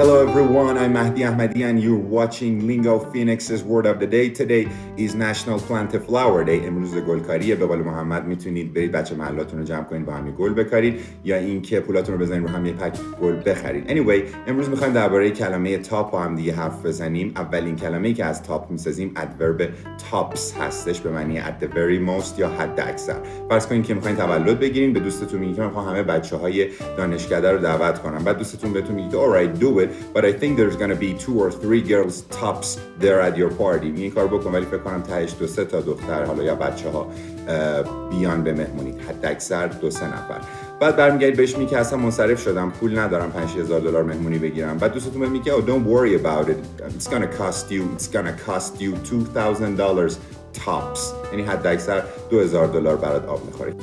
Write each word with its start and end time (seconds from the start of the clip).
Hello 0.00 0.16
everyone, 0.20 0.76
I'm 0.76 0.92
Mahdi 0.92 1.22
Ahmadi 1.22 1.62
and 1.64 1.82
you're 1.82 1.96
watching 2.18 2.66
Lingo 2.66 2.98
Phoenix's 2.98 3.64
Word 3.64 3.86
of 3.86 3.98
the 3.98 4.06
Day. 4.06 4.28
Today 4.28 4.68
is 4.98 5.14
National 5.14 5.58
Plant 5.58 5.92
Flower 6.06 6.44
Day. 6.44 6.66
امروز 6.66 6.94
گلکاریه 6.94 7.54
به 7.54 7.66
قول 7.66 7.78
محمد 7.78 8.26
می‌تونید 8.26 8.74
برید 8.74 8.92
بچه 8.92 9.14
محلاتون 9.14 9.58
رو 9.58 9.64
جمع 9.64 9.84
کنید 9.84 10.06
با 10.06 10.12
هم 10.12 10.30
گل 10.30 10.54
بکارید 10.54 11.00
یا 11.24 11.36
اینکه 11.36 11.80
پولاتون 11.80 12.14
رو 12.14 12.20
بزنید 12.20 12.42
رو 12.42 12.48
هم 12.48 12.66
یه 12.66 12.72
پک 12.72 12.98
گل 13.22 13.36
بخرید. 13.46 13.88
Anyway, 13.88 14.22
امروز 14.46 14.68
می‌خوایم 14.68 14.92
درباره 14.92 15.30
کلمه 15.30 15.78
تاپ 15.78 16.10
با 16.10 16.20
هم 16.20 16.34
دیگه 16.34 16.52
حرف 16.52 16.86
بزنیم. 16.86 17.32
اولین 17.36 17.76
کلمه‌ای 17.76 18.14
که 18.14 18.24
از 18.24 18.42
تاپ 18.42 18.70
می‌سازیم 18.70 19.12
ادورب 19.16 19.68
تاپس 20.10 20.54
هستش 20.60 21.00
به 21.00 21.10
معنی 21.10 21.40
at 21.40 21.62
the 21.62 21.66
very 21.66 22.08
most 22.08 22.38
یا 22.38 22.48
حد 22.48 22.80
اکثر. 22.80 23.16
فرض 23.48 23.66
کنید 23.66 23.84
که 23.84 23.94
می‌خواین 23.94 24.16
تولد 24.16 24.60
بگیرین 24.60 24.92
به 24.92 25.00
دوستتون 25.00 25.40
میگید 25.40 25.56
که 25.56 25.62
همه 25.62 26.02
بچه‌های 26.02 26.68
دانشکده 26.96 27.52
رو 27.52 27.58
دعوت 27.58 27.98
کنم. 27.98 28.24
بعد 28.24 28.38
دوستتون 28.38 28.72
بهتون 28.72 28.96
میگه 28.96 29.10
alright 29.10 29.60
do 29.60 29.85
but 30.14 30.24
I 30.24 30.32
think 30.40 30.56
there's 30.58 30.76
gonna 30.82 31.00
be 31.06 31.12
two 31.24 31.36
or 31.44 31.50
three 31.62 31.82
girls 31.92 32.14
tops 32.40 32.68
there 33.00 33.20
at 33.20 33.36
your 33.36 33.50
party. 33.50 33.86
این 33.96 34.10
کار 34.10 34.26
بکن 34.26 34.52
ولی 34.52 34.66
فکر 34.66 34.78
کنم 34.78 35.02
تهش 35.02 35.34
دو 35.40 35.46
سه 35.46 35.64
تا 35.64 35.80
دختر 35.80 36.24
حالا 36.24 36.42
یا 36.42 36.54
بچه 36.54 36.90
ها 36.90 37.06
بیان 38.10 38.42
به 38.42 38.52
مهمونی 38.52 38.90
حد 38.90 39.26
اکثر 39.26 39.66
دو 39.66 39.90
سه 39.90 40.06
نفر. 40.06 40.40
بعد 40.80 40.96
برمیگردید 40.96 41.36
بهش 41.36 41.56
میگه 41.56 41.78
اصلا 41.78 41.98
منصرف 41.98 42.42
شدم 42.42 42.70
پول 42.80 42.98
ندارم 42.98 43.30
5000 43.30 43.80
دلار 43.80 44.02
مهمونی 44.02 44.38
بگیرم. 44.38 44.78
بعد 44.78 44.92
دوستتون 44.92 45.20
بهت 45.20 45.30
میگه 45.30 45.52
oh 45.52 45.60
don't 45.60 45.86
worry 45.86 46.22
about 46.22 46.48
it. 46.48 46.82
It's 46.98 47.08
gonna 47.12 47.30
cost 47.40 47.70
you 47.70 47.82
it's 47.96 48.08
gonna 48.16 48.50
cost 48.50 48.80
you 48.80 49.10
2000 49.10 49.76
dollars 49.76 50.12
tops. 50.66 51.00
یعنی 51.32 51.42
حد 51.42 51.66
اکثر 51.66 52.02
2000 52.30 52.66
دلار 52.66 52.96
برات 52.96 53.28
آب 53.28 53.46
می‌خوره 53.46 53.74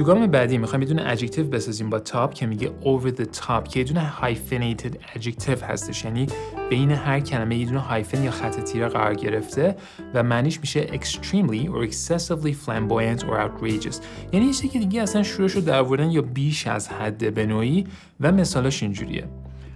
تو 0.00 0.06
گام 0.06 0.26
بعدی 0.26 0.58
می‌خوایم 0.58 0.82
یه 0.82 0.88
دونه 0.88 1.02
ادجکتیو 1.06 1.46
بسازیم 1.46 1.90
با 1.90 1.98
تاپ 1.98 2.34
که 2.34 2.46
میگه 2.46 2.70
over 2.82 3.08
the 3.08 3.24
top 3.24 3.68
که 3.68 3.80
یه 3.80 3.84
دونه 3.84 4.12
hyphenated 4.20 5.16
adjective 5.16 5.62
هستش. 5.62 6.04
یعنی 6.04 6.26
بین 6.70 6.90
هر 6.90 7.20
کلمه 7.20 7.56
یه 7.56 7.66
دونه 7.66 7.78
هایفن 7.78 8.24
یا 8.24 8.30
خط 8.30 8.60
تیره 8.60 8.88
قرار 8.88 9.14
گرفته 9.14 9.76
و 10.14 10.22
معنیش 10.22 10.60
میشه 10.60 10.86
extremely 10.86 11.66
or 11.66 11.90
excessively 11.90 12.52
flamboyant 12.66 13.20
or 13.20 13.32
outrageous. 13.32 13.96
یعنی 14.32 14.46
یه 14.46 14.68
که 14.68 14.78
دیگه 14.78 15.02
اصلا 15.02 15.22
شروعش 15.22 15.52
رو 15.52 15.60
در 15.60 15.82
یا 16.10 16.22
بیش 16.22 16.66
از 16.66 16.88
حد 16.88 17.34
به 17.34 17.46
نوعی 17.46 17.86
و 18.20 18.32
مثالاش 18.32 18.82
اینجوریه. 18.82 19.24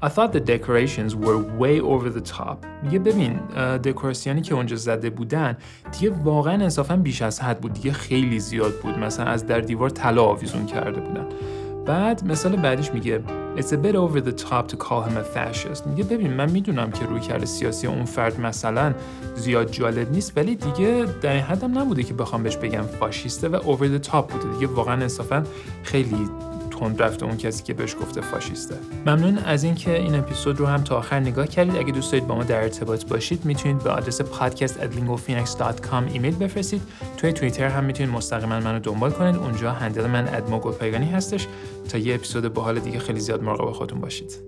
I 0.00 0.08
thought 0.08 0.32
the 0.32 0.38
decorations 0.38 1.16
were 1.16 1.38
way 1.62 1.80
over 1.80 2.08
the 2.08 2.20
top. 2.20 2.66
میگه 2.82 2.98
ببین 2.98 3.36
دکوراسیونی 3.84 4.42
که 4.42 4.54
اونجا 4.54 4.76
زده 4.76 5.10
بودن 5.10 5.56
دیگه 5.92 6.10
واقعا 6.24 6.52
انصافا 6.52 6.96
بیش 6.96 7.22
از 7.22 7.40
حد 7.40 7.60
بود 7.60 7.72
دیگه 7.72 7.92
خیلی 7.92 8.40
زیاد 8.40 8.74
بود 8.74 8.98
مثلا 8.98 9.26
از 9.26 9.46
در 9.46 9.60
دیوار 9.60 9.90
طلا 9.90 10.22
آویزون 10.22 10.66
کرده 10.66 11.00
بودن 11.00 11.26
بعد 11.86 12.24
مثال 12.26 12.56
بعدیش 12.56 12.92
میگه 12.92 13.22
It's 13.56 13.72
a 13.72 13.76
bit 13.76 13.96
over 13.96 14.20
the 14.20 14.32
top 14.32 14.68
to 14.68 14.76
call 14.76 15.02
him 15.02 15.16
a 15.16 15.24
fascist. 15.36 15.86
میگه 15.86 16.04
ببین 16.04 16.32
من 16.32 16.50
می‌دونم 16.50 16.90
که 16.90 17.04
روی 17.04 17.20
کرده 17.20 17.46
سیاسی 17.46 17.86
اون 17.86 18.04
فرد 18.04 18.40
مثلا 18.40 18.94
زیاد 19.34 19.70
جالب 19.70 20.10
نیست 20.12 20.32
ولی 20.36 20.56
دیگه 20.56 21.06
در 21.22 21.32
این 21.32 21.42
حدم 21.42 21.78
نبوده 21.78 22.02
که 22.02 22.14
بخوام 22.14 22.42
بهش 22.42 22.56
بگم 22.56 22.82
فاشیسته 22.82 23.48
و 23.48 23.58
over 23.58 24.02
the 24.02 24.08
top 24.10 24.32
بوده 24.32 24.52
دیگه 24.54 24.66
واقعا 24.66 24.94
انصافا 24.94 25.42
خیلی 25.82 26.28
تند 26.80 27.02
رفته 27.02 27.26
اون 27.26 27.36
کسی 27.36 27.62
که 27.62 27.74
بهش 27.74 27.96
گفته 28.00 28.20
فاشیسته. 28.20 28.74
ممنون 29.06 29.38
از 29.38 29.64
اینکه 29.64 29.98
این 29.98 30.14
اپیزود 30.14 30.60
رو 30.60 30.66
هم 30.66 30.84
تا 30.84 30.98
آخر 30.98 31.20
نگاه 31.20 31.46
کردید. 31.46 31.76
اگه 31.76 31.92
دوست 31.92 32.12
دارید 32.12 32.28
با 32.28 32.34
ما 32.34 32.44
در 32.44 32.62
ارتباط 32.62 33.04
باشید 33.04 33.44
می‌تونید 33.44 33.78
به 33.78 33.90
آدرس 33.90 34.22
podcast@lingophoenix.com 34.22 36.12
ایمیل 36.12 36.36
بفرستید. 36.36 36.82
توی 37.16 37.32
توییتر 37.32 37.68
هم 37.68 37.84
می‌تونید 37.84 38.12
مستقیما 38.12 38.60
منو 38.60 38.78
دنبال 38.78 39.10
کنید. 39.10 39.36
اونجا 39.36 39.72
هندل 39.72 40.06
من 40.06 40.28
ادمو 40.28 40.72
هستش. 41.14 41.46
تا 41.88 41.98
یه 41.98 42.14
اپیزود 42.14 42.54
باحال 42.54 42.78
دیگه 42.78 42.98
خیلی 42.98 43.20
زیاد 43.20 43.42
مراقب 43.42 43.72
خودتون 43.72 44.00
باشید. 44.00 44.47